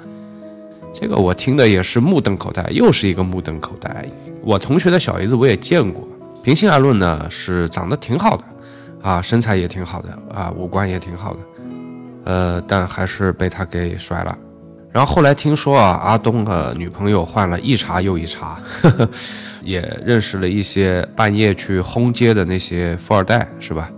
[0.94, 4.06] 这个我听的也是目瞪口呆，又是一个目瞪口呆。
[4.44, 6.08] 我同学的小 A 子我也见过，
[6.44, 8.44] 平心而论呢，是长得挺好的。
[9.02, 11.40] 啊，身材也挺好的啊，五官也挺好的，
[12.26, 14.38] 呃，但还是被他给甩了。
[14.92, 19.10] 然后后来听说啊，阿东的女朋友换了一茬又一茬，呵呵，
[19.64, 23.92] 也认识了一些半夜去轰街的那些富二代，是吧？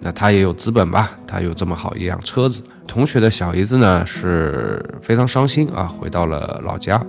[0.00, 1.10] 那他也有资本吧？
[1.26, 2.62] 他有这么好一辆车子。
[2.86, 7.04] 同学的小姨子呢是非常伤心啊，回到了老家，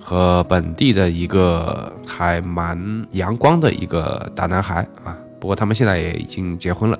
[0.00, 5.16] 和本地的一个还蛮阳光的一个大男孩啊。
[5.40, 6.98] 不过他们现在也已经结婚了，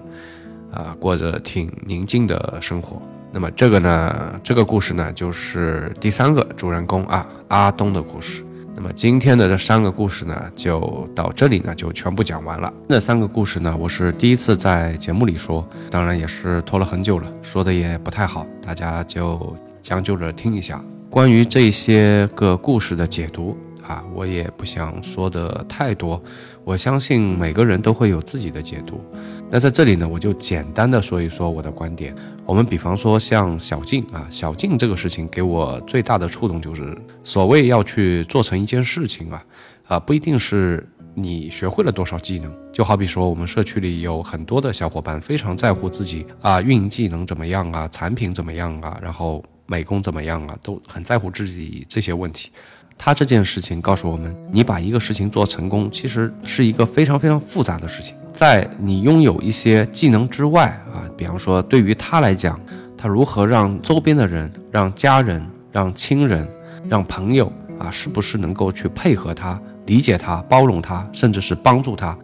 [0.73, 3.03] 啊，过着挺宁静的生活。
[3.31, 8.43] 那么这个呢，这个故事呢，就是第三个主人公啊，阿东的故事。
[8.75, 12.73] 那么今天的这三个故事呢，就到这里呢，就全部讲完了。
[12.89, 20.83] 那三个故事呢，我是第一次在节目里说，当然也是拖了很久了，说的也不太好，大家就将就着听一下。
[21.11, 23.57] 关于这些个故事的解读。
[23.87, 26.23] 啊，我也不想说的太多，
[26.69, 29.01] 我相信每个人都会有自己的解读。
[29.49, 32.15] 那在这里呢，我就简单的说一说我的观点。
[32.45, 36.95] 我们比方说像小静啊，小静这个事情给我最大的触动就是，
[37.25, 39.43] 所谓要去做成一件事情啊，
[39.87, 42.55] 啊不一定是你学会了多少技能。
[42.71, 52.51] 就好比说我们社区里有很多的小伙伴非常在乎自己啊，运营技能怎么样啊，产品怎么样啊，然后美工怎么样啊，都很在乎自己这些问题。
[52.99, 58.17] 他这件事情告诉我们，你把一个事情做成功，其实是一个非常非常复杂的事情。
[58.35, 62.61] 在你拥有一些技能之外啊，比方说对于他来讲，
[62.97, 66.47] 他如何让周边的人、让家人、让亲人、
[66.89, 72.19] 让朋友啊，是不是能够去配合他、理解他、包容他，甚至是帮助他，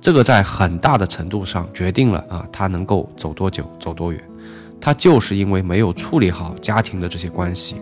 [0.00, 4.22] 这个在很大的程度上决定了啊，他能够走多久、走多远。
[4.80, 7.76] 他就是因为没有处理好家庭的这些关系。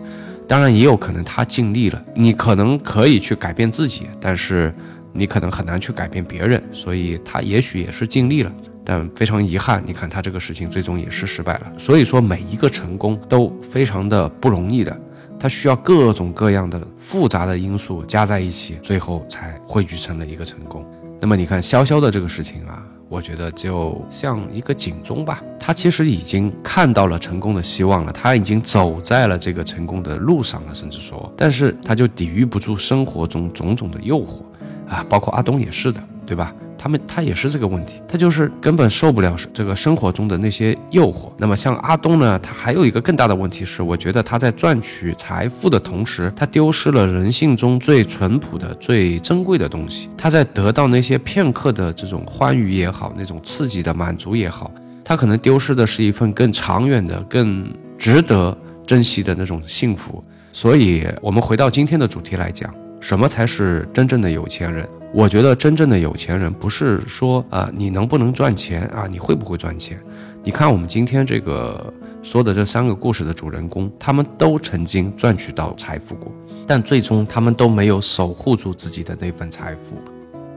[0.49, 4.73] 当然也有可能他尽力了，你可能可以去改变自己，但是
[5.13, 8.51] 你可能很难去改变别人，所以他也许也是尽力了，
[8.83, 11.71] 但非常遗憾，你看他这个事情最终也是失败了。
[11.77, 14.99] 所以说每一个成功都非常的不容易的，
[15.39, 20.83] 他需要各种各样的复杂的因素加在一起，最后才汇聚成了一个成功。
[21.21, 22.83] 那么你看潇潇的这个事情啊。
[23.09, 34.41] 我觉得就像一个警钟吧，他其实已经看到了成功的希望了，他已经走在了这个成功的路上了，甚至说，但是他就抵御不住生活中种种的诱惑，
[34.87, 35.99] 啊，包括阿东也是的，
[36.29, 36.53] 对吧？
[36.77, 41.31] 他们他也是这个问题，他就是根本受不了这个生活中的那些诱惑。
[41.37, 50.07] 那么像阿东呢，他还有一个更大的问题是，我觉得他在赚取财富的同时，他丢失了人性中最淳朴的、最珍贵的东西。
[50.15, 54.71] 他在得到那些片刻的这种欢愉也好，那种刺激的满足也好，
[55.03, 58.55] 他可能丢失的是一份更长远的、更值得
[58.85, 60.23] 珍惜的那种幸福。
[60.53, 64.87] 所以，我们回到今天的主题来讲，什么才是真正的有钱人？
[65.11, 69.99] 我觉得真正的有钱人不是说啊你能不能赚钱啊你会不会赚钱？
[70.43, 71.91] 你看我们今天这个
[72.21, 76.31] 说的这三个故事的主人公，他们都曾经赚取到财富过，
[76.67, 79.97] 但最终他们都没有守护住自己的那份财富。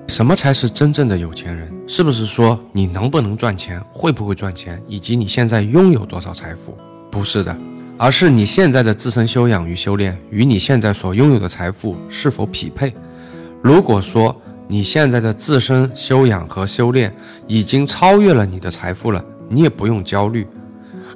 [0.09, 1.73] 什么才是真正的有钱人？
[1.87, 6.77] 是不是说你能不能赚钱，会不会赚钱，以及你现在拥有多少财富？
[7.11, 7.57] 不是的，
[7.97, 12.93] 而是你现在的自身修养与修炼与你现在所拥有的财富是否匹配？
[13.63, 14.35] 如果说
[14.67, 17.15] 你现在的自身修养和修炼
[17.47, 20.45] 已经超越了你的财富了，你也不用焦虑，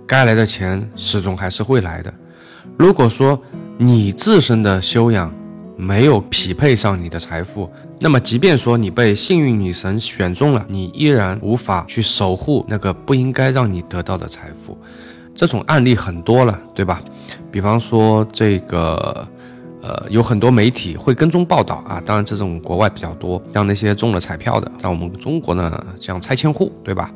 [0.06, 2.14] 该来的钱始终还是会来的。
[2.76, 3.40] 如果说
[3.76, 5.34] 你自身的修养
[5.76, 7.68] 没有匹配上你的财富，
[7.98, 14.78] 那么即便说你被幸运女神选中了，你依然无法去守护那个不应该让你得到的财富。
[15.34, 17.02] 这种案例很多了，对吧？
[17.50, 19.26] 比方说这个。
[19.86, 27.08] 呃，有很多媒体会跟踪报道啊，当然这种国外比较多，像那些中了彩票的，在我们中国呢，像拆迁户，对吧？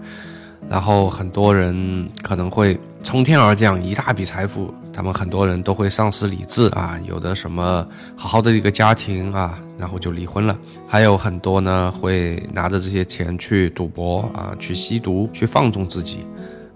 [0.68, 10.56] 然后很多人可能会从天而降一大笔财富他们很多人都会丧失理智啊，有的什么好好的一个家庭啊，然后就离婚了，
[10.86, 16.18] 还有很多呢会拿着这些钱去赌博啊，去吸毒，去放纵自己，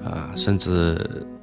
[0.03, 0.99] 啊，甚至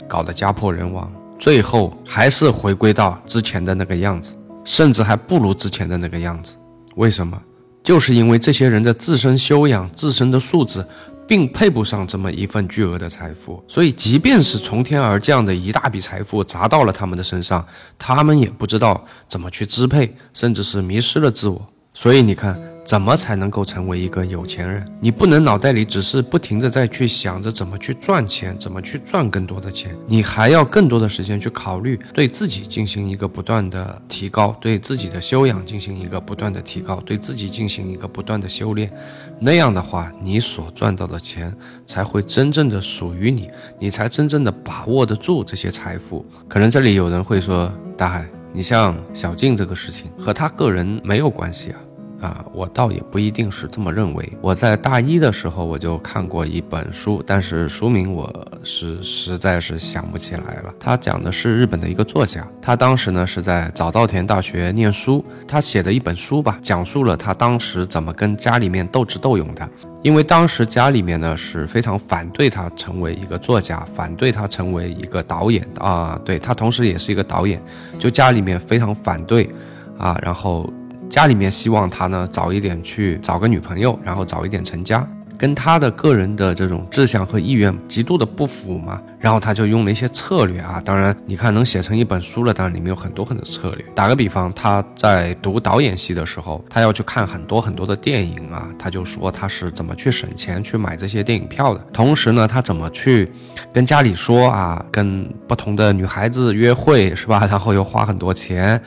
[0.10, 6.56] 搞得家破人亡，最后还是回归到之前的那个样子，甚至还不如之前的那个样子。
[6.96, 7.42] 为什么？
[7.84, 10.86] 就是因为这些人的自身修养、自身的素质。
[11.28, 17.66] 并配不上这么一份巨额的财富，所以即便是从天而降的一大笔财富砸到了他们的身上，
[17.98, 21.66] 他们也不知道怎么去支配，甚至是迷失了自我。
[21.94, 22.71] 所以你看。
[22.84, 24.86] 怎么才能够成为一个有钱人？
[25.00, 38.92] 你不能脑袋里只是不停的在去想着怎么去赚钱，怎么去赚更多的钱，你还要更多的时间去考虑对自己进行一个不断的提高，对自己的修养进行一个不断的提高，对自己进行一个不断的修炼。
[39.40, 41.56] 那样的话，你所赚到的钱
[41.88, 46.26] 才会真正的属于你，你才真正的把握得住这些财富。
[46.50, 51.80] 可能这里有人会说：“大海，你像小静这个事情和他个人没有关系啊。”
[52.22, 54.32] 啊，我倒也不一定是这么认为。
[54.42, 58.32] 我在大一的时候我就看过一本书，但是书名我
[58.64, 60.74] 是实在是想不起来了。
[60.80, 69.68] 他讲的是日本的一个作家，他当时呢是在早稻田大学念书，他写的一本书吧，讲述了他当时怎么跟家里面斗智斗勇的。
[70.04, 77.60] 因为当时家里面呢是非常反对他成为一个作家，反对他成为一个导演啊，对他同时也是一个导演，
[77.98, 79.50] 就家里面非常反对
[79.98, 80.72] 啊，然后。
[81.12, 85.06] 家里面希望他呢早一点去找个女朋友，然后早一点成家，
[85.38, 89.00] 跟他的个人的这种志向和意愿极度的不符嘛。
[89.20, 93.86] 然后他就用了一些策略啊，当然你看能写成一本书了，当然里面有很多很多策略。
[93.94, 101.82] 打个比方，他在读导演系的时候，他要去看很多很多的电影啊，他就说他是怎么去省钱去买这些电影票的。
[101.92, 103.30] 同时呢，他怎么去
[103.74, 107.46] 跟家里说啊，跟不同的女孩子约会是吧？
[107.46, 108.82] 然后又花很多钱。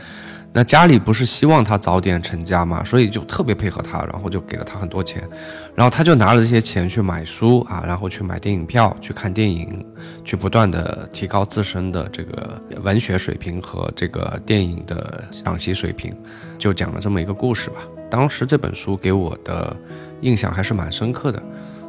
[0.57, 5.29] 那家里不是希望他早点成家嘛，所以就特别配合他，然后就给了他很多钱，
[5.75, 9.85] 然后他就拿了这些钱去买书啊，然后去买电影票，去看电影，
[10.25, 16.15] 去不断的提高自身的这个文学水平和这个电影的赏析水平，
[16.57, 17.79] 就讲了这么一个故事吧。
[18.09, 19.77] 当时这本书给我的
[20.21, 21.43] 印象还是蛮深刻的。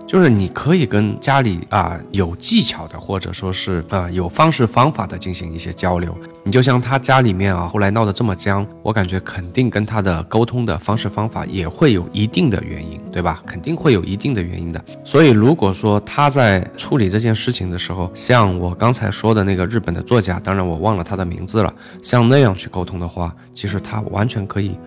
[0.08, 6.16] 就是你可以跟家里啊有技巧的，或者说是啊有方式方法的进行一些交流。
[6.44, 13.42] 你就像他家里面啊，后来闹得这么僵，我感觉肯定跟他的沟通的方式方法也会有一定的原因，对吧？
[13.48, 14.84] 肯定会有一定的原因的。
[15.04, 24.78] 所以如果说他在处理这件事情的时候，像我刚才说的那个日本的作家，当然我忘了他的名字了，像那样去沟通的话，其实他完全可以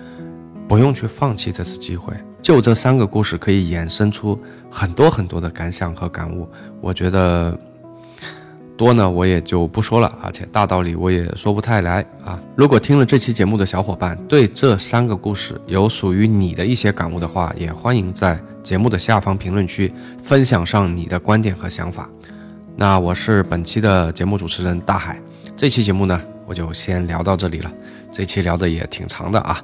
[0.68, 2.14] 不用去放弃这次机会。
[2.40, 4.40] 就这三个故事可以衍生出
[4.70, 6.48] 很多很多的感想和感悟，
[6.80, 7.58] 我觉得
[8.76, 12.38] 多呢我也就不说了，而且大道理我也说不太来啊。
[12.54, 19.92] 如果听了这期节目的小伙伴对这三个故事有属于你的一些感悟的话，也欢迎在节目的下方评论区
[20.22, 22.08] 分享上你的观点和想法。
[22.76, 25.20] 那我是本期的节目主持人大海，
[25.56, 27.72] 这期节目呢我就先聊到这里了，
[28.12, 29.60] 这期聊的也挺长的啊。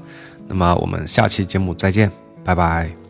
[0.48, 2.10] 那么我们下期节目再见。
[2.44, 3.03] 拜拜。